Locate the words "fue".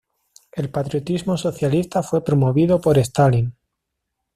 2.01-2.23